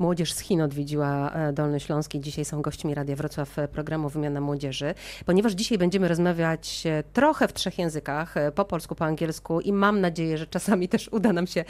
[0.00, 4.08] Młodzież z Chin odwiedziła e, Dolny Śląsk i dzisiaj są gośćmi Radia Wrocław e, programu
[4.08, 4.94] Wymiana Młodzieży.
[5.26, 10.00] Ponieważ dzisiaj będziemy rozmawiać e, trochę w trzech językach, po polsku, po angielsku i mam
[10.00, 11.64] nadzieję, że czasami też uda nam się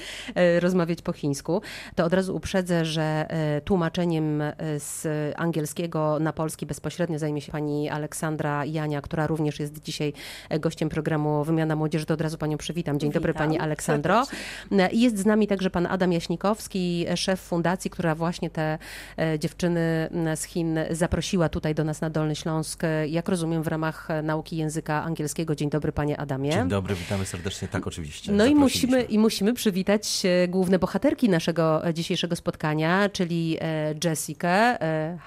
[0.60, 1.62] rozmawiać po chińsku,
[1.94, 3.26] to od razu uprzedzę, że
[3.64, 4.42] tłumaczeniem
[4.78, 5.06] z
[5.36, 10.12] angielskiego na polski bezpośrednio zajmie się pani Aleksandra Jania, która również jest dzisiaj
[10.60, 12.06] gościem programu Wymiana Młodzieży.
[12.06, 12.98] To od razu panią przywitam.
[12.98, 14.26] Dzień dobry Witam pani Aleksandro.
[14.92, 18.78] Jest z nami także pan Adam Jaśnikowski, szef fundacji, która właśnie te
[19.18, 24.10] e, dziewczyny z Chin zaprosiła tutaj do nas na Dolny Śląsk, jak rozumiem, w ramach
[24.10, 25.54] e, nauki języka angielskiego.
[25.54, 26.50] Dzień dobry panie Adamie.
[26.50, 27.68] Dzień dobry, witamy serdecznie.
[27.68, 28.32] Tak, oczywiście.
[28.32, 33.58] No i musimy, i musimy przywitać e, główne bohaterki naszego dzisiejszego spotkania, czyli
[34.04, 34.78] Jessica.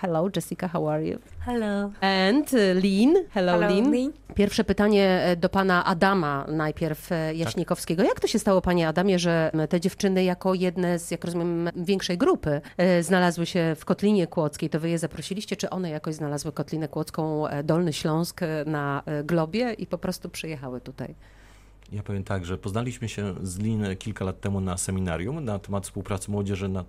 [0.02, 1.33] Hello Jessica, how are you?
[1.46, 1.92] Hello.
[2.02, 3.16] And e, Lynn.
[3.34, 3.92] Hello, Hello, Lynn.
[3.92, 4.14] Lynn.
[4.36, 8.04] Pierwsze pytanie e, do pana Adama najpierw e, Jaśnikowskiego.
[8.04, 12.18] Jak to się stało, panie Adamie, że te dziewczyny jako jedne z, jak rozumiem, większej
[12.18, 14.70] grupy e, znalazły się w Kotlinie Kłodzkiej?
[14.70, 19.88] To wy je zaprosiliście, czy one jakoś znalazły Kotlinę Kłodzką, Dolny Śląsk na globie i
[19.88, 21.16] po prostu przyjechały tutaj?
[21.92, 25.84] Ja powiem tak, że poznaliśmy się z Lin kilka lat temu na seminarium na temat
[25.84, 26.84] współpracy młodzieży, na,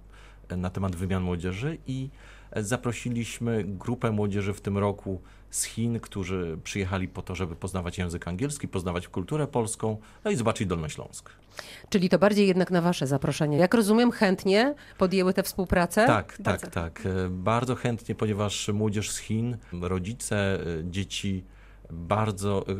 [0.56, 2.10] na temat wymian młodzieży i
[2.56, 8.28] zaprosiliśmy grupę młodzieży w tym roku z Chin, którzy przyjechali po to, żeby poznawać język
[8.28, 11.30] angielski, poznawać kulturę polską, no i zobaczyć Dolnośląsk.
[11.88, 13.58] Czyli to bardziej jednak na wasze zaproszenie.
[13.58, 16.06] Jak rozumiem, chętnie podjęły tę współpracę?
[16.06, 16.66] Tak, Bardzo.
[16.66, 17.08] tak, tak.
[17.30, 21.44] Bardzo chętnie, ponieważ młodzież z Chin, rodzice, e, dzieci
[21.90, 22.74] bardzo e,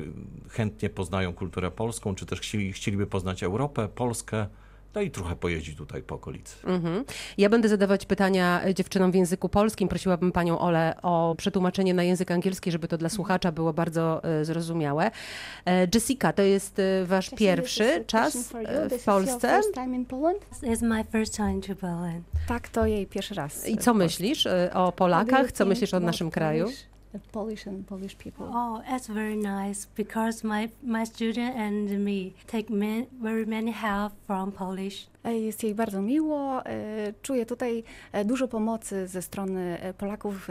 [0.51, 4.47] chętnie poznają kulturę polską, czy też chcieli, chcieliby poznać Europę, Polskę,
[4.95, 6.57] no i trochę pojeździć tutaj po okolicy.
[6.67, 7.05] Mhm.
[7.39, 9.89] Ja będę zadawać pytania dziewczynom w języku polskim.
[9.89, 14.45] Prosiłabym panią Olę o przetłumaczenie na język angielski, żeby to dla słuchacza było bardzo e,
[14.45, 15.11] zrozumiałe.
[15.67, 18.53] E, Jessica, to jest e, wasz pierwszy czas
[18.91, 19.61] w Polsce.
[20.63, 22.23] It's my first time to Berlin.
[22.49, 23.69] Tak, to jej pierwszy raz.
[23.69, 25.53] I co myślisz o Polakach?
[25.53, 26.69] Co myślisz o naszym kraju?
[27.33, 28.51] Polish and Polish people.
[28.53, 34.13] Oh, that's very nice because my my student and me take man, very many help
[34.27, 35.07] from Polish.
[35.33, 36.67] Jest jej bardzo miło.
[36.67, 40.51] e, Czuję tutaj e, dużo pomocy ze strony e, Polaków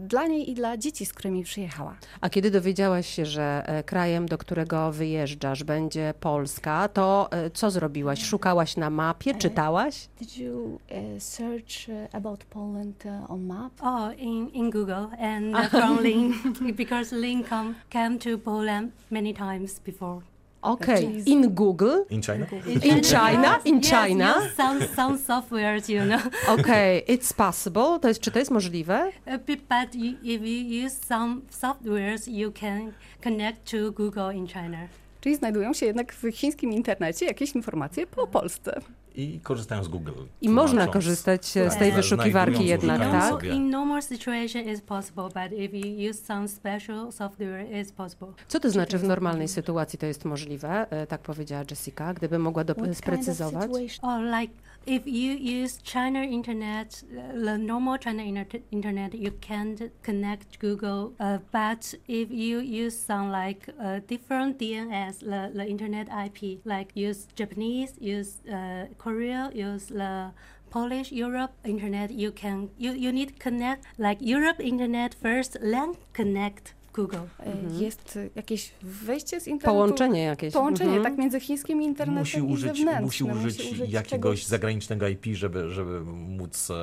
[0.00, 1.96] dla niej i dla dzieci, z którymi przyjechała.
[2.20, 8.24] A kiedy dowiedziałaś się, że krajem, do którego wyjeżdżasz, będzie Polska, to co zrobiłaś?
[8.24, 10.08] Szukałaś na mapie, czytałaś?
[10.20, 10.78] Did you
[11.18, 13.72] search about Poland on map?
[13.80, 16.36] Oh, in, in Google and from Link
[16.76, 20.29] because Link come came to Poland many times before.
[20.62, 21.26] Okej, Jeez.
[21.26, 22.04] in Google.
[22.10, 22.46] In China?
[22.66, 23.60] In China?
[23.64, 24.34] In yes, China?
[24.38, 26.20] Use some some softwares, you know.
[26.60, 27.98] Okej, it's possible.
[28.00, 29.12] To jest, czy to jest możliwe?
[29.26, 32.92] Uh, but if you use some softwares, you can
[33.24, 34.78] connect to Google in China.
[35.20, 38.80] Czyli znajdują się jednak w chińskim internecie jakieś informacje po Polsce.
[39.14, 40.12] I korzystają z Google.
[40.40, 43.44] I można korzystać z tej wyszukiwarki jednak, tak?
[43.44, 48.28] In normal situation, it's possible, but if you use some special software, it's possible.
[48.48, 50.86] Co to znaczy w normalnej sytuacji to jest możliwe?
[50.90, 53.70] E, Tak powiedziała Jessica, gdyby mogła do, sprecyzować.
[54.02, 54.52] Or like
[54.86, 61.04] if you use China internet, uh, the normal China inter- internet, you can connect Google.
[61.18, 67.08] Uh, but if you use some like uh, different DNS, the, the internet IP, like
[67.08, 70.30] use Japanese, use uh, Korea, use the
[70.70, 76.74] Polish Europe internet, you can you, you need connect like Europe internet first, then connect
[76.94, 77.16] Google.
[77.40, 77.52] E,
[77.84, 79.66] Jest e, jakieś wejście z internetu?
[79.78, 80.54] Połączenie jakieś.
[80.54, 81.04] Połączenie, Mhm.
[81.04, 83.04] tak, między chińskim internetem Musi i użyć, zewnętrznym.
[83.04, 86.74] musi użyć jakiegoś czegoś- zagranicznego IP, żeby, żeby móc e,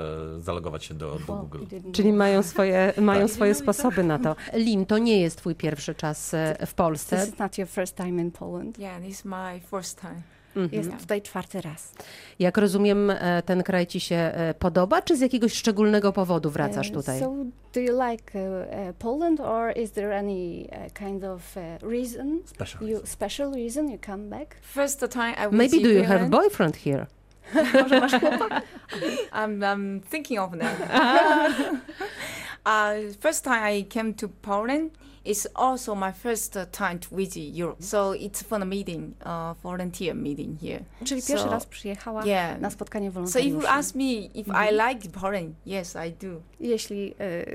[0.42, 1.60] zalogować się do, do Google.
[1.92, 3.32] Czyli mają swoje, mają Tak.
[3.36, 4.36] swoje sposoby na to.
[4.54, 7.18] Lim, to nie jest twój pierwszy czas e, w Polsce.
[7.18, 8.80] This is not your first time in Poland.
[8.80, 10.22] Yeah, this is my first time.
[10.58, 10.84] Mhm.
[10.84, 11.94] Jest tutaj czwarty raz.
[12.40, 16.88] Jak rozumiem, e, ten kraj ci się e, podoba, czy z jakiegoś szczególnego powodu wracasz
[16.90, 17.20] Uh, tutaj?
[17.20, 17.36] So,
[17.74, 23.08] do you like uh, Poland, or is there any kind of reason, Special you reason.
[23.08, 24.56] special reason you come back?
[24.62, 27.08] First time I Maybe visit do you have boyfriend here?
[27.84, 28.62] Może masz chłopaka?
[29.34, 30.80] I'm, I'm thinking of that.
[32.66, 34.92] uh, first time I came to Poland
[35.26, 37.84] is also my first time to visit Europe.
[37.84, 40.80] So it's for the meeting, uh, volunteer meeting here.
[41.06, 42.62] Czyli pierwszy So, raz przyjechała Yeah.
[42.62, 43.68] na spotkanie So if wolontariuszy.
[43.68, 44.04] you ask me
[44.34, 46.42] if I like Poland, yes, I do.
[46.60, 47.14] Jeśli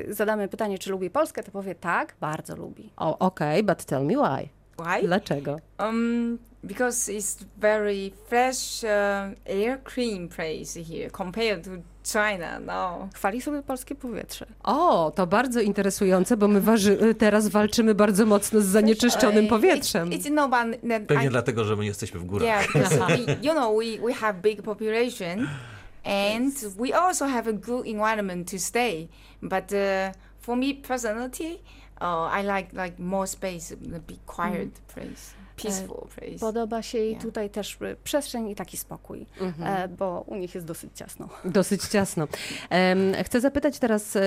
[0.09, 2.91] y, zadamy pytanie, czy lubi Polskę, to powie tak, bardzo lubi.
[2.97, 4.49] O, okej, but tell me why.
[4.83, 5.07] Why?
[5.07, 5.57] Dlaczego?
[5.79, 11.71] Um, because it's very fresh uh, air clean place here compared to
[12.05, 12.61] China.
[12.61, 13.09] No.
[13.15, 14.47] Chwali sobie polskie powietrze.
[14.63, 20.11] O, to bardzo interesujące, bo my waży, teraz walczymy bardzo mocno z zanieczyszczonym powietrzem.
[20.11, 22.49] It's, it's no, that Pewnie I- dlatego, że my jesteśmy w górach.
[22.49, 25.49] Yeah, because we, you know, we, we have big population,
[26.05, 29.09] and we also have a good environment to stay.
[29.43, 31.59] But uh, for me personally,
[32.03, 36.39] uh, I like like more space, a bit quiet place, peaceful place.
[36.41, 37.23] Podoba się jej Yeah.
[37.23, 39.27] tutaj też y, przestrzeń i taki spokój,
[39.65, 41.29] e, bo u nich jest dosyć ciasno.
[41.45, 42.29] Dosyć ciasno.
[43.25, 44.19] Chcę zapytać teraz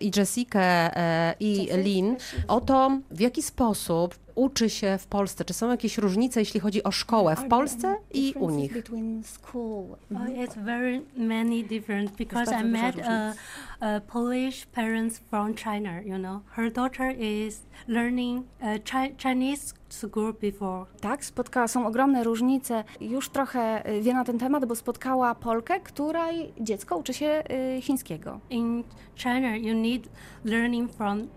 [0.00, 0.60] i Jessikę,
[0.96, 2.16] e, i Lin
[2.48, 5.44] o to, w jaki sposób uczy się w Polsce.
[5.44, 8.72] Czy są jakieś różnice, jeśli chodzi o szkołę w Polsce i u nich?
[8.72, 9.84] Between school.
[10.14, 16.00] Oh, it's very many different because I met a, Polish parents from China.
[16.02, 20.86] You know, her daughter is learning uh, chi- Chinese school before.
[21.00, 22.84] Tak, spotkała, są ogromne różnice.
[23.00, 27.42] Już trochę y, wie na ten temat, bo spotkała Polkę, której dziecko uczy się
[27.76, 28.40] y, chińskiego.
[28.50, 28.84] In
[29.16, 30.08] China, you need
[30.44, 31.28] learning from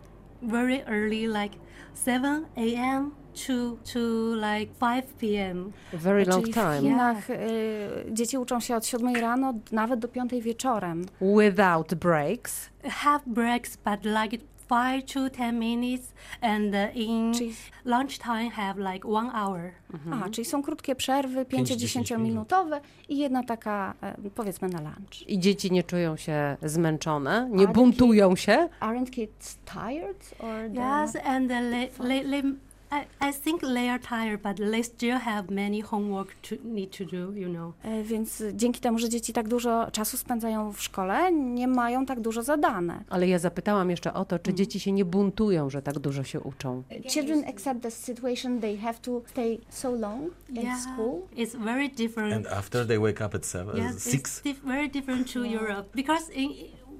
[0.42, 1.58] very early, like
[2.06, 3.12] 7 a.m.
[3.34, 4.00] to to
[4.36, 5.72] like 5 p.m.
[5.94, 6.82] Very long Czyli w time.
[6.82, 7.36] Chinach y,
[8.12, 11.06] dzieci uczą się od 7 rano nawet do 5 wieczorem.
[11.22, 12.70] Without breaks.
[12.84, 14.38] Have breaks, but like
[14.72, 17.54] five to ten minutes, and in Czyli,
[17.86, 19.72] lunchtime have like one hour.
[20.12, 25.28] a, czyli są krótkie przerwy, 5-10 minutowe i jedna taka, e, powiedzmy, na lunch.
[25.28, 28.70] I dzieci nie czują się zmęczone, nie Ale buntują się.
[28.80, 30.36] Aren't kids tired?
[30.40, 30.66] Or.
[30.72, 32.44] Yes, and they, they, they,
[32.92, 37.06] I, I think they are tired, but they still have many homework to need to
[37.06, 37.32] do.
[37.34, 37.74] You know.
[38.04, 42.44] Więc dzięki temu, że dzieci tak dużo czasu spędzają w szkole, nie mają tak dużo
[42.44, 43.04] zadane.
[43.10, 46.40] Ale ja zapytałam jeszcze o to, czy dzieci się nie buntują, że tak dużo się
[46.40, 46.84] uczą.
[47.08, 51.22] Children accept the situation they have to stay so long in school.
[51.38, 52.34] it's very different.
[52.34, 56.34] And after they wake up at seven, yes, six, it's very different to Europe because
[56.34, 56.50] in,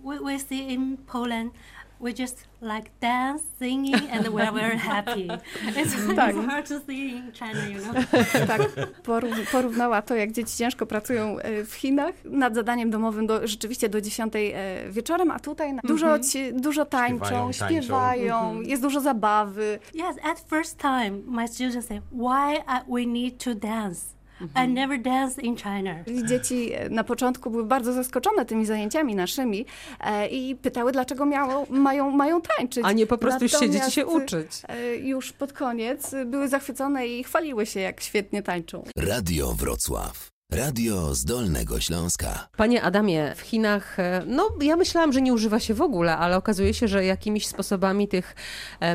[0.04, 1.52] we, we see in Poland.
[2.02, 5.28] We just like dance, singing, and we're very happy.
[5.78, 7.94] It's, it's hard to see in China, you know.
[8.48, 8.62] Tak,
[9.04, 13.90] porów- porównała to, jak dzieci ciężko pracują e, w Chinach nad zadaniem domowym do, rzeczywiście
[13.90, 19.80] do 10 e, wieczorem, a tutaj dużo, ci, dużo tańczą, Śpiewają, śpiewają, jest dużo zabawy.
[19.94, 24.21] Yes, at first time, my students say, "Why we need to dance?
[24.66, 25.96] I never danced in China."
[26.28, 29.66] Dzieci e, na początku były bardzo zaskoczone tymi zajęciami naszymi
[30.00, 32.84] e, i pytały, dlaczego miało, mają, mają tańczyć.
[32.86, 34.48] A nie po prostu siedzieć i się Natomiast, uczyć.
[34.68, 38.84] e, Już pod koniec były zachwycone i chwaliły się, jak świetnie tańczą.
[38.98, 40.32] Radio Wrocław.
[40.54, 42.48] Radio z Dolnego Śląska.
[42.58, 46.38] Panie Adamie, w Chinach, e, no ja myślałam, że nie używa się w ogóle, ale
[46.38, 48.36] okazuje się, że jakimiś sposobami tych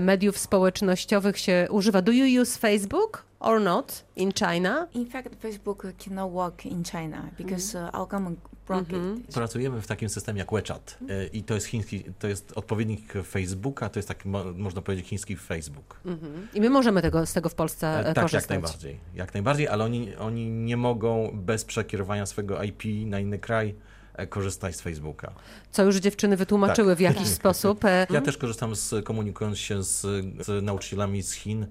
[0.00, 2.02] mediów społecznościowych się używa.
[2.02, 4.86] Do you use Facebook or not in China?
[4.94, 8.38] In fact, Facebook cannot work in China because uh, our government
[8.68, 9.34] blocked it.
[9.34, 13.88] Pracujemy w takim systemie jak WeChat y, i to jest chiński, to jest odpowiednik Facebooka,
[13.88, 16.00] to jest taki, mo- można powiedzieć, chiński Facebook.
[16.54, 18.42] I my możemy tego, z tego w Polsce E, e, tak, korzystać.
[18.42, 19.00] jak najbardziej.
[19.14, 23.74] Jak najbardziej, ale oni, oni nie mogą bez przekierowania swojego IP na inny kraj
[24.14, 25.32] e, korzystać z Facebooka.
[25.70, 27.84] Co już dziewczyny wytłumaczyły w jakiś sposób.
[28.10, 30.00] Ja też korzystam z, komunikując się z,
[30.46, 31.66] z nauczycielami z Chin,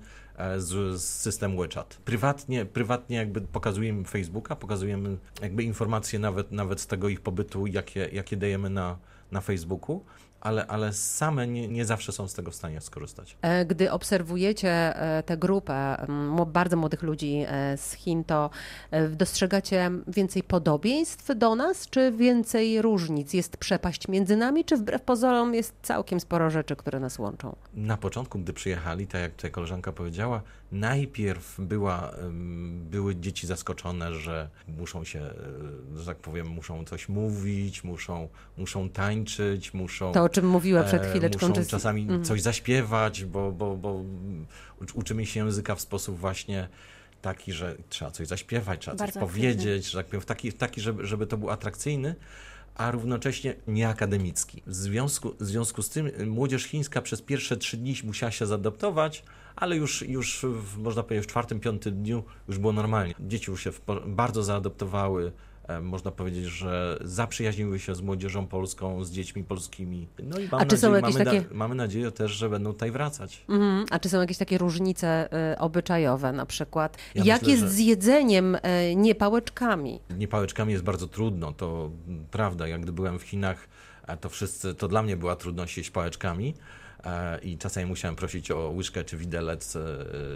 [0.58, 1.98] z, z systemu WeChat.
[2.06, 8.10] Prywatnie, prywatnie jakby pokazujemy Facebooka, pokazujemy jakby informacje nawet, nawet z tego ich pobytu, jakie,
[8.14, 8.98] jakie dajemy na,
[9.32, 10.02] na Facebooku,
[10.42, 13.38] ale, ale same nie, nie zawsze są z tego w stanie skorzystać.
[13.42, 16.08] E, Gdy obserwujecie e, tę grupę
[16.48, 18.50] bardzo młodych ludzi e, z Chin, to
[19.10, 23.34] dostrzegacie więcej podobieństw do nas, czy więcej różnic?
[23.34, 27.56] Jest przepaść między nami, czy wbrew pozorom jest całkiem sporo rzeczy, które nas łączą?
[27.74, 32.12] Na początku, gdy przyjechali, tak jak tutaj koleżanka powiedziała, najpierw była,
[32.72, 35.22] były dzieci zaskoczone, że muszą się,
[35.96, 38.28] że tak powiem, muszą coś mówić, muszą,
[38.58, 40.12] muszą tańczyć, muszą...
[40.12, 41.72] To, czym mówiła przed e, chwileczką Muszą Jessie.
[41.72, 42.24] czasami Mhm.
[42.24, 44.04] coś zaśpiewać, bo, bo, bo
[44.82, 46.68] ucz- uczymy się języka w sposób właśnie
[47.22, 50.58] taki, że trzeba coś zaśpiewać, trzeba Bardzo coś powiedzieć, że tak powiem, w taki, w
[50.58, 52.16] taki żeby, żeby to był atrakcyjny,
[52.76, 54.64] a równocześnie nieakademicki.
[54.68, 58.46] W związku, w związku z tym y, młodzież chińska przez pierwsze trzy dni musiała się
[58.46, 59.24] zaadaptować,
[59.56, 63.14] ale już, już w, można powiedzieć w czwartym, piątym dniu już było normalnie.
[63.20, 63.72] Dzieci już się
[64.06, 65.32] bardzo zaadaptowały, e,
[65.82, 70.08] można powiedzieć, że zaprzyjaźniły się z młodzieżą polską, z dziećmi polskimi.
[70.24, 73.46] No i mam A czy nadzieję, mamy, takie- mamy nadzieję też, że będą tutaj wracać.
[73.50, 73.86] Mhm.
[73.92, 76.98] A czy są jakieś takie różnice e, obyczajowe na przykład?
[77.16, 80.00] Ja Jak myślę, jest że- z jedzeniem, e, nie pałeczkami?
[80.18, 82.68] Nie pałeczkami jest bardzo trudno, to mm, prawda.
[82.68, 83.68] Jak gdy byłem w Chinach,
[84.08, 86.85] e, to wszyscy, to dla mnie była trudność jeść pałeczkami e,
[87.44, 89.82] i czasami musiałem prosić o łyżkę, czy widelec, e,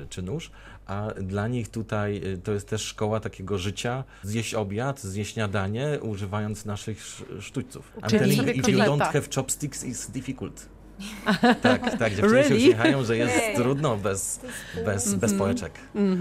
[0.09, 0.51] czy nóż,
[0.85, 5.99] a dla nich tutaj e, to jest też szkoła takiego życia, zjeść obiad, zjeść śniadanie,
[6.01, 7.91] używając naszych sz- sztućców.
[7.97, 8.41] I'm telling
[8.87, 10.69] don't have chopsticks, it's difficult.
[11.61, 12.49] Tak, tak, dziewczyny Really?
[12.49, 13.55] się uśmiechają, że jest Nie.
[13.55, 14.39] trudno bez,
[14.85, 15.71] bez, bez pałeczek,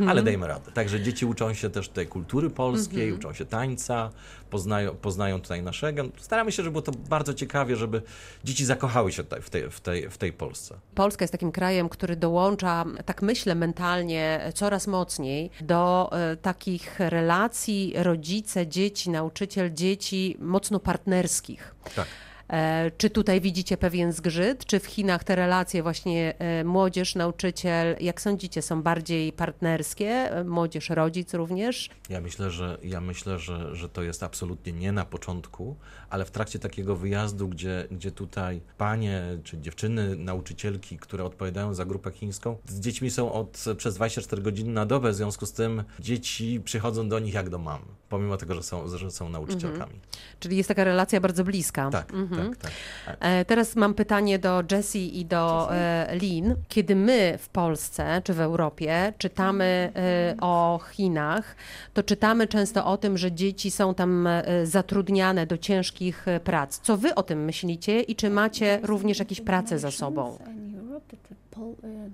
[0.09, 0.73] ale dajmy radę.
[0.73, 4.11] Także dzieci uczą się też tej kultury polskiej, uczą się tańca,
[4.51, 6.05] poznają, poznają tutaj naszego.
[6.19, 8.03] Staramy się, żeby było to bardzo ciekawie, żeby
[8.45, 10.75] dzieci zakochały się tutaj w tej, w tej, w tej Polsce.
[10.95, 17.93] Polska jest takim krajem, który dołącza, tak myślę mentalnie, coraz mocniej do e, takich relacji
[17.97, 21.75] rodzice, dzieci, nauczyciel, dzieci mocno partnerskich.
[21.97, 22.07] Tak.
[22.51, 24.65] E, Czy tutaj widzicie pewien zgrzyt?
[24.67, 30.09] Czy w Chinach te relacje właśnie e, młodzież, nauczyciel, jak sądzicie, są bardziej partnerskie?
[30.11, 31.91] E, Młodzież, rodzic również?
[32.09, 35.77] Ja myślę, że, ja myślę że, że to jest absolutnie nie na początku,
[36.11, 41.85] ale w trakcie takiego wyjazdu, gdzie, gdzie tutaj panie czy dziewczyny, nauczycielki, które odpowiadają za
[41.85, 45.85] grupę chińską, z dziećmi są od, przez 24 godziny na dobę, w związku z tym
[46.01, 50.01] dzieci przychodzą do nich jak do mam, pomimo tego, że są, że są nauczycielkami.
[50.41, 51.91] Czyli jest taka relacja bardzo bliska.
[51.91, 52.73] Tak, tak,
[53.07, 53.17] tak.
[53.21, 56.55] E, Teraz mam pytanie do Jessie i do e, Lin.
[56.69, 61.57] Kiedy my w Polsce czy w Europie czytamy e, o Chinach,
[61.95, 66.79] to czytamy często o tym, że dzieci są tam e, zatrudniane do ciężkich prac.
[66.79, 70.39] Co wy o tym myślicie i czy macie również jakieś prace za sobą?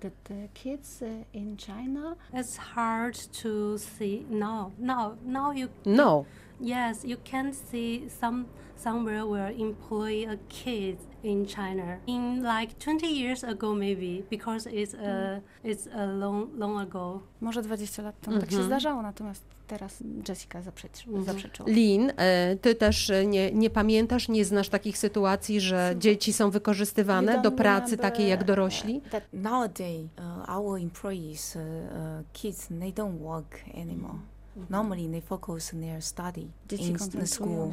[0.00, 1.02] That the, kids
[1.34, 4.24] in China It's hard to see.
[4.30, 5.52] No, no, no.
[5.52, 6.24] You No.
[6.60, 8.44] Yes, you can see some
[8.76, 14.94] somewhere where employ a kid in China in like 20 years ago maybe because it's
[14.94, 17.20] a it's a long long ago.
[17.40, 21.68] może 20 lat temu tak się zdarzało, natomiast teraz Jessica zaprzeczy, zaprzeczyła.
[21.68, 26.50] Lin, e, ty też e, nie, nie pamiętasz, nie znasz takich sytuacji, że dzieci są
[26.50, 29.00] wykorzystywane do pracy takiej jak dorośli?
[29.10, 31.62] that Nowadays, uh, our employees, uh,
[32.32, 34.18] kids, they don't work anymore.
[34.68, 36.52] Normally, they focus on their study
[36.86, 37.72] in the school.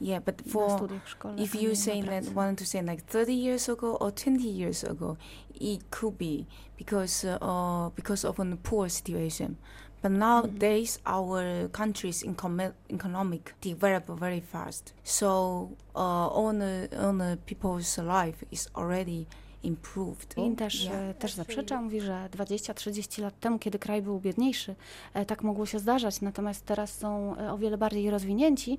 [0.00, 0.88] Yeah, but for
[1.36, 5.16] if you say that want to say like 30 years ago or 20 years ago,
[5.54, 6.46] it could be
[6.76, 9.56] because uh, because of a poor situation.
[10.00, 14.92] But nowadays, our country's income- economic develop very fast.
[15.02, 15.98] So uh,
[16.28, 19.26] all the, all the people's life is already
[19.62, 20.36] improved.
[20.36, 21.16] Lin też, Yeah.
[21.18, 24.74] też zaprzecza, mówi, że 20-30 lat temu, kiedy kraj był biedniejszy,
[25.14, 28.78] e, tak mogło się zdarzać, natomiast teraz są e, o wiele bardziej rozwinięci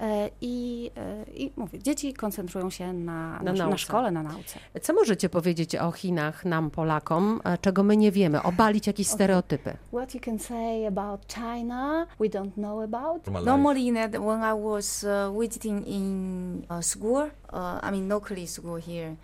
[0.00, 0.90] e, i,
[1.34, 4.58] i mówię, dzieci koncentrują się na, Na na, na, szkole, na nauce.
[4.82, 8.42] Co możecie powiedzieć o Chinach nam, Polakom, czego my nie wiemy?
[8.42, 9.76] Obalić jakieś stereotypy.
[9.92, 13.44] What you can say about China, we don't know about.
[13.44, 18.80] Normally, that when I was uh, visiting in uh, school, uh, I mean locally school
[18.80, 19.16] here,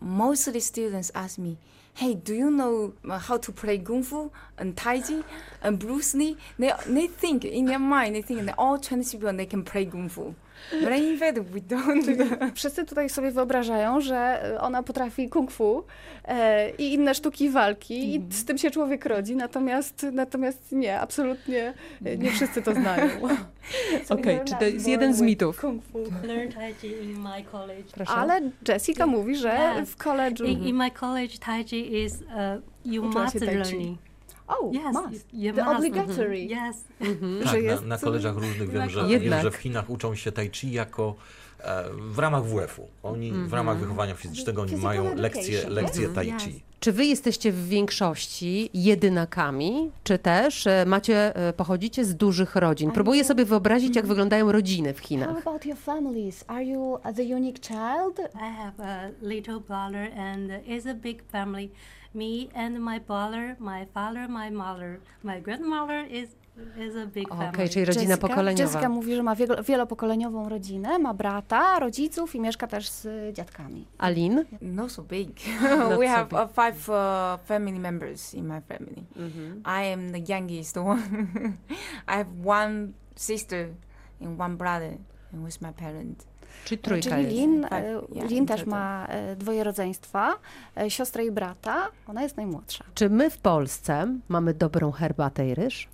[0.00, 1.58] most of the students ask me,
[1.94, 5.22] "Hey, do you know uh, how to play kung fu and tai chi
[5.62, 9.32] and Bruce Lee?" They they think in their mind they think that all Chinese people
[9.32, 10.34] they can play kung fu,
[10.84, 12.52] but in fact we don't.
[12.54, 15.84] Wszyscy tutaj sobie wyobrażają, że e, ona potrafi kung fu
[16.24, 21.74] e, i inne sztuki walki i z tym się człowiek rodzi, natomiast, natomiast nie, absolutnie
[22.18, 23.08] nie wszyscy to znają.
[24.08, 25.60] Okej, czy to jest jeden z mitów?
[25.60, 25.98] Kung fu.
[26.26, 27.84] Learn Tai Chi in my college.
[27.94, 28.12] Proszę.
[28.12, 29.88] Ale Jessica mówi, że Yeah.
[29.88, 30.44] w koledżu...
[30.44, 33.98] In, in my college, Tai Chi is uh, you must learning.
[34.58, 35.26] Oh, Yes, must.
[35.32, 35.76] you The must.
[35.76, 36.38] obligatory.
[36.40, 36.84] Yes.
[36.98, 37.08] Tak,
[37.48, 40.50] że na, jest- na koleżach różnych wiem, że, wiem, że w Chinach uczą się tai
[40.50, 41.14] chi jako
[41.96, 42.88] w ramach WF-u.
[43.02, 46.60] Oni w ramach wychowania fizycznego oni mają lekcje, education, lekcje tai chi.
[46.80, 52.90] Czy wy jesteście w większości jedynakami, czy też e, macie, e, pochodzicie z dużych rodzin?
[52.90, 55.36] Próbuję sobie wyobrazić, jak wyglądają rodziny w How Chinach.
[55.46, 56.44] about your families?
[56.48, 58.18] Are you the unique child?
[58.34, 61.70] I have a little brother, and it's a big family.
[62.14, 66.28] Me and my brother, my father, my mother, my grandmother is
[67.30, 67.68] Okej, family.
[67.68, 68.62] czyli rodzina Jessica, pokoleniowa.
[68.62, 73.32] Jessica mówi, że ma wielo- wielopokoleniową rodzinę, ma brata, rodziców i mieszka też z y,
[73.32, 73.86] dziadkami.
[73.98, 74.44] Alin?
[74.62, 75.28] Not so big.
[75.78, 76.32] Not we so have big.
[76.32, 79.02] uh, five uh, family members in my family.
[79.66, 81.02] I am the youngest one.
[82.08, 83.68] I have one sister
[84.22, 84.92] and one brother,
[85.32, 86.30] and with my parent.
[86.64, 87.36] Czy trójka Czyli jest?
[87.36, 87.66] Lin,
[88.14, 88.70] ja, Lin też total.
[88.78, 90.34] ma e, dwoje rodzeństwa,
[90.88, 91.88] siostrę i brata.
[92.08, 92.84] Ona jest najmłodsza.
[92.94, 95.88] Czy my w Polsce mamy dobrą herbatę i ryż?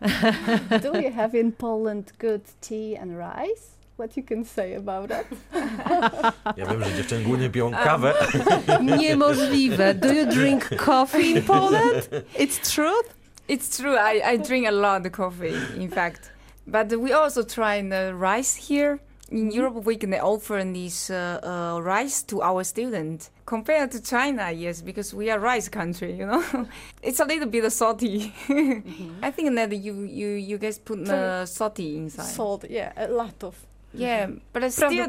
[0.82, 3.72] Do you have in Poland good tea and rice?
[3.96, 5.26] What you can say about that?
[6.56, 8.14] Ja wiem, że dziewczyny głównie piją um, kawę.
[8.98, 9.94] Niemożliwe.
[9.94, 12.08] Do you drink coffee in Poland?
[12.38, 13.14] It's truth?
[13.48, 13.96] It's true.
[13.96, 16.30] I, I drink a lot of coffee, in fact.
[16.66, 18.98] But we also try the rice here.
[19.32, 23.30] In Europe, we can offer this uh, uh, rice to our students.
[23.46, 26.44] Compared to China, yes, because we are rice country, you know.
[27.02, 28.34] it's a little bit salty.
[29.22, 32.26] I think that you you you guys put the salty inside.
[32.26, 33.56] Salt, yeah, a lot of.
[33.94, 35.08] Yeah, but it's still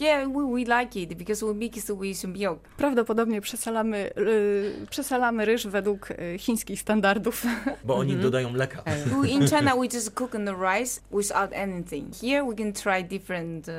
[0.00, 2.58] Yeah, we, we like it because we mix it with milk.
[2.76, 7.42] Prawdopodobnie przesalamy, y, przesalamy ryż według y, chińskich standardów.
[7.84, 8.82] Bo oni dodają mleka.
[9.22, 12.14] We- In China, we just cook the rice without anything.
[12.22, 13.74] Here, we can try different, uh,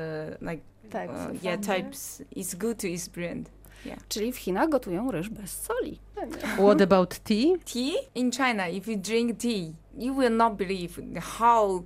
[0.49, 2.21] like, Tak, uh, yeah, types.
[2.35, 3.49] It's good to experience.
[4.09, 5.99] Czyli w Chinach gotują ryż bez soli.
[6.57, 7.53] What about tea?
[7.73, 11.01] Tea in China, if you drink tea, you will not believe
[11.39, 11.83] how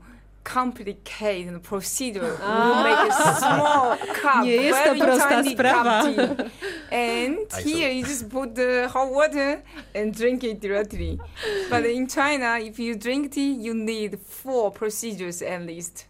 [0.54, 2.70] complicated procedure Ah.
[2.70, 6.04] to make a small cup, Nie jest to very prosta tiny sprawa.
[6.04, 6.52] cup tea.
[6.92, 9.62] And I here you just put the hot water
[9.96, 11.20] and drink it directly.
[11.70, 16.06] But in China, if you drink tea, you need four procedures at least.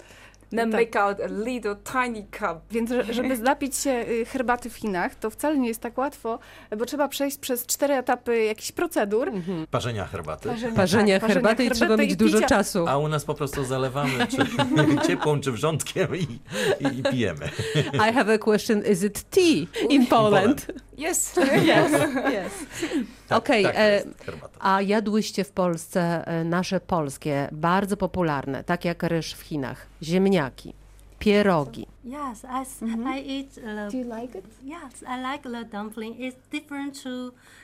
[0.50, 0.80] Then Tak.
[0.82, 2.58] make out a little tiny cup.
[2.72, 6.40] Więc że- żeby napić się y, herbaty w Chinach, to wcale nie jest tak łatwo,
[6.78, 9.32] bo trzeba przejść przez cztery etapy jakichś procedur.
[9.72, 10.50] Parzenia herbaty.
[10.76, 12.48] Parzenia tak, herbaty i trzeba mieć dużo picia.
[12.48, 12.86] czasu.
[12.88, 14.38] A u nas po prostu zalewamy czy
[15.08, 16.20] ciepłą, czy wrzątkiem i,
[16.80, 17.50] i, i pijemy.
[17.94, 18.84] I have a question.
[18.92, 20.60] Is it tea in Poland?
[20.70, 20.76] Yes.
[20.76, 20.87] Yes.
[20.98, 21.34] Yes.
[23.28, 24.58] Tak, Okej, tak, to e, jest herbata.
[24.60, 30.74] A jadłyście w Polsce e, nasze polskie, bardzo popularne, tak jak ryż w Chinach, ziemniaki,
[31.20, 31.88] pierogi.
[32.06, 33.18] Yes, I, Mhm.
[33.18, 33.58] I eat.
[33.58, 34.46] Uh, Do you like it?
[34.64, 36.18] yes, I like the dumpling.
[36.20, 37.10] It's different to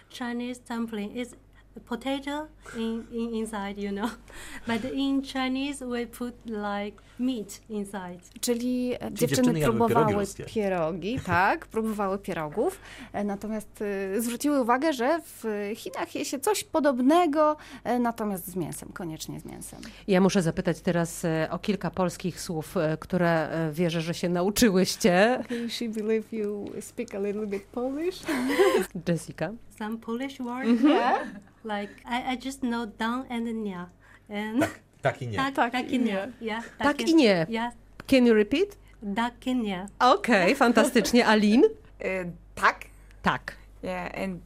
[0.10, 1.16] Chinese dumpling.
[1.16, 1.34] It's
[1.80, 4.10] potato in, in inside, you know.
[4.68, 8.20] But in Chinese, we put like meat inside.
[8.42, 10.44] Czyli e, dziewczyny, dziewczyny pierogi próbowały ruskie.
[10.44, 12.80] pierogi, tak, próbowały pierogów,
[13.13, 13.82] e, natomiast
[14.15, 17.58] e, zwróciły uwagę, że w Chinach je się coś podobnego,
[18.00, 19.80] natomiast z mięsem, koniecznie z mięsem.
[20.08, 25.39] Ja muszę zapytać teraz o kilka polskich słów, które wierzę, że się nauczyłyście.
[25.46, 28.22] Okay, she believe you speak a little bit Polish.
[29.08, 29.53] Jessica.
[29.77, 31.20] Some Polish word Yeah.
[31.63, 33.89] like I, I just know down and nia.
[34.30, 34.68] And
[35.01, 35.36] Tak i nie.
[35.38, 36.06] tak, Tak tak i nie.
[36.06, 36.32] nie.
[36.42, 37.46] Yeah, Tak i nie.
[37.50, 37.74] Yes,
[38.08, 38.77] Can you repeat?
[39.15, 39.86] tak i nie.
[40.00, 41.25] Okej, fantastycznie.
[41.27, 41.63] Alin?
[41.63, 42.80] Uh, tak.
[43.22, 43.56] Tak.
[43.84, 44.39] Yeah, and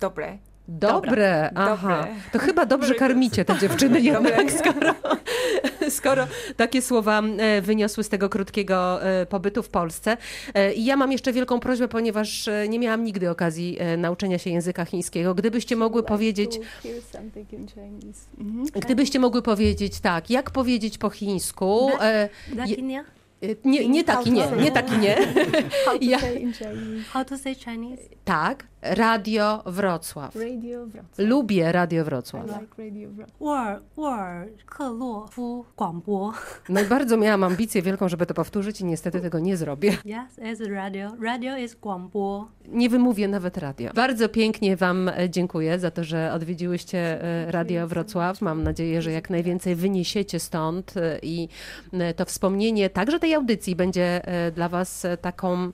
[0.00, 0.38] dobre.
[0.68, 1.96] Dobre, aha.
[2.02, 2.14] Dobre.
[2.32, 4.94] To chyba dobrze karmicie te dziewczyny jednak, skoro,
[5.90, 10.16] skoro takie słowa e, wyniosły z tego krótkiego e, pobytu w Polsce.
[10.54, 14.84] E, I ja mam jeszcze wielką prośbę, ponieważ nie miałam nigdy okazji nauczenia się języka
[14.84, 15.34] chińskiego.
[15.34, 16.58] Gdybyście mogły powiedzieć,
[18.40, 18.66] Mhm.
[18.80, 21.90] gdybyście mogły powiedzieć tak, jak powiedzieć po chińsku?
[22.76, 23.04] I nie.
[23.64, 25.16] Nie, nie tak i nie, nie tak i nie.
[27.12, 28.02] How to say Chinese?
[28.24, 30.36] tak, Radio Wrocław.
[30.36, 31.18] Radio Wrocław.
[31.18, 32.46] Lubię Radio Wrocław.
[32.46, 33.32] I like Radio Wrocław.
[36.68, 39.90] No i bardzo miałam ambicję wielką, żeby to powtórzyć i niestety tego nie zrobię.
[39.90, 41.10] Yes, it's radio.
[41.20, 41.76] Radio is
[42.68, 43.90] Nie wymówię nawet radio.
[43.94, 48.40] Bardzo pięknie Wam e, dziękuję za to, że odwiedziłyście e, Radio Wrocław.
[48.40, 51.48] Mam nadzieję, że jak najwięcej wyniesiecie stąd e, i
[52.16, 54.22] to wspomnienie także tej audycji będzie
[54.54, 55.72] dla Was taką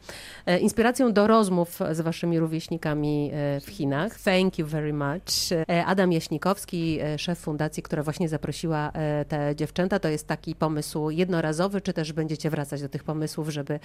[0.61, 4.21] inspiracją do rozmów z Waszymi rówieśnikami e, w Chinach.
[4.21, 5.53] Thank you very much.
[5.53, 8.93] E, Adam Jaśnikowski, e, szef fundacji, która właśnie zaprosiła
[9.29, 9.99] te dziewczęta.
[9.99, 13.81] To jest taki pomysł jednorazowy, czy też będziecie wracać do tych pomysłów, żeby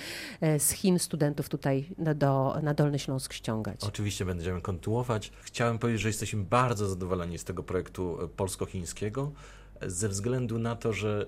[0.58, 3.84] z Chin studentów tutaj do, na Dolny Śląsk ściągać?
[3.84, 5.32] Oczywiście będziemy kontynuować.
[5.42, 9.32] Chciałem powiedzieć, że jesteśmy bardzo zadowoleni z tego projektu polsko-chińskiego,
[9.82, 11.26] ze względu na to, że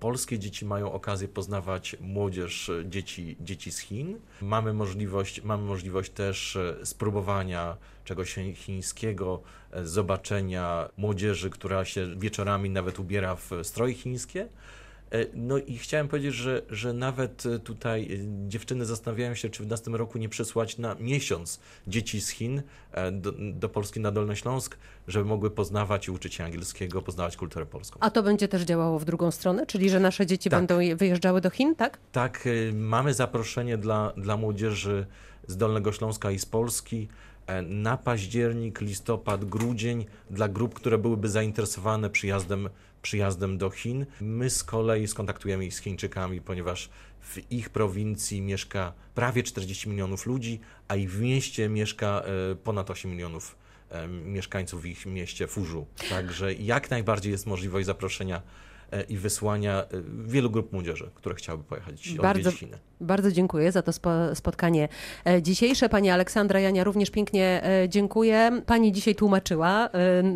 [0.00, 4.18] polskie dzieci mają okazję poznawać młodzież e, dzieci, dzieci z Chin.
[4.42, 12.16] Mamy możliwość, mamy możliwość też e, spróbowania czegoś chi- chińskiego, e, zobaczenia młodzieży, która się
[12.16, 14.48] wieczorami nawet ubiera w stroje chińskie.
[15.12, 19.62] E, No i chciałem powiedzieć, że, że nawet e, tutaj e, dziewczyny zastanawiają się, czy
[19.62, 22.62] w następnym roku nie przysłać na miesiąc dzieci z Chin
[23.12, 24.76] do, do Polski na Dolny Śląsk,
[25.08, 27.98] żeby mogły poznawać i uczyć się angielskiego, poznawać kulturę polską.
[28.00, 30.58] A to będzie też działało w drugą stronę, czyli że nasze dzieci Tak.
[30.60, 31.98] będą je- wyjeżdżały do Chin, tak?
[32.12, 35.06] Tak, mamy zaproszenie dla, dla młodzieży
[35.46, 37.08] z Dolnego Śląska i z Polski
[37.62, 42.68] na październik, listopad, grudzień dla grup, które byłyby zainteresowane przyjazdem,
[43.02, 44.06] przyjazdem do Chin.
[44.20, 50.26] My z kolei skontaktujemy ich z Chińczykami, ponieważ w ich prowincji mieszka prawie 40 milionów
[50.26, 53.56] ludzi, a i w mieście mieszka e, ponad 8 milionów
[53.90, 55.86] e, mieszkańców w ich mieście Fuzhou.
[56.08, 58.40] Także jak najbardziej jest możliwość zaproszenia e,
[59.08, 59.86] i wysłania e,
[60.26, 62.78] wielu grup młodzieży, które chciałyby pojechać Bardzo- odwiedzić Chiny.
[63.00, 64.88] Bardzo dziękuję za to spo, spotkanie
[65.26, 65.88] e, dzisiejsze.
[65.88, 68.62] Pani Aleksandra Jania również pięknie e, dziękuję.
[68.66, 69.88] Pani dzisiaj tłumaczyła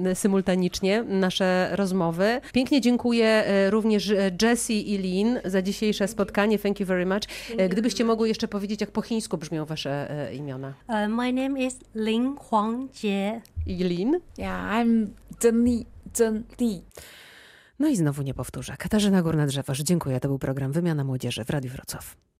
[0.06, 2.40] e, symultanicznie nasze rozmowy.
[2.52, 6.58] Pięknie dziękuję e, również e, Jessie i Lin za dzisiejsze spotkanie.
[6.58, 7.22] Thank you very much.
[7.56, 10.74] E, Gdybyście mogły jeszcze powiedzieć, jak po chińsku brzmią wasze e, imiona.
[10.88, 13.40] Uh, my name is Lin Huangjie.
[13.66, 14.20] I Lin?
[14.38, 15.06] Yeah, I'm
[15.40, 15.86] Zhen Li.
[16.14, 16.82] Zhen Li.
[17.82, 18.76] No i znowu nie powtórzę.
[18.78, 20.20] Katarzyna Górna-Drzewoż, dziękuję.
[20.20, 22.16] To był program Wymiana Młodzieży w Radiu Wrocław.